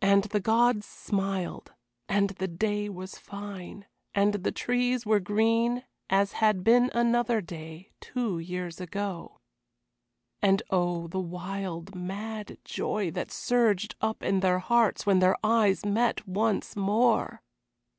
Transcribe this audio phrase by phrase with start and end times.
[0.00, 1.74] And the gods smiled
[2.08, 7.90] and the day was fine and the trees were green as had been another day,
[8.00, 9.36] two years ago.
[10.40, 15.84] And oh, the wild, mad joy that surged up in their hearts when their eyes
[15.84, 17.42] met once more!